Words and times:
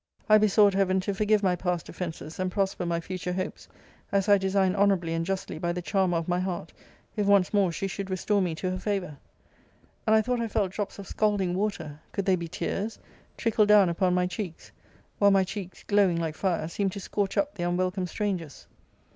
I 0.27 0.39
besought 0.39 0.73
Heaven 0.73 0.99
to 1.01 1.13
forgive 1.13 1.43
my 1.43 1.55
past 1.55 1.87
offences, 1.87 2.39
and 2.39 2.49
prosper 2.51 2.87
my 2.87 2.99
future 2.99 3.33
hopes, 3.33 3.67
as 4.11 4.27
I 4.27 4.39
designed 4.39 4.75
honourably 4.75 5.13
and 5.13 5.23
justly 5.23 5.59
by 5.59 5.71
the 5.73 5.81
charmer 5.83 6.17
of 6.17 6.27
my 6.27 6.39
heart, 6.39 6.73
if 7.15 7.27
once 7.27 7.53
more 7.53 7.71
she 7.71 7.85
should 7.85 8.09
restore 8.09 8.41
me 8.41 8.55
to 8.55 8.71
her 8.71 8.79
favour. 8.79 9.19
And 10.07 10.15
I 10.15 10.23
thought 10.23 10.39
I 10.41 10.47
felt 10.47 10.71
drops 10.71 10.97
of 10.97 11.07
scalding 11.07 11.53
water 11.53 11.99
[could 12.13 12.25
they 12.25 12.35
be 12.35 12.47
tears?] 12.47 12.97
trickle 13.37 13.67
down 13.67 13.89
upon 13.89 14.15
my 14.15 14.25
cheeks; 14.25 14.71
while 15.19 15.29
my 15.29 15.43
cheeks, 15.43 15.83
glowing 15.83 16.17
like 16.17 16.33
fire, 16.33 16.67
seemed 16.67 16.93
to 16.93 16.99
scorch 16.99 17.37
up 17.37 17.53
the 17.53 17.61
unwelcome 17.69 18.07
strangers. 18.07 18.65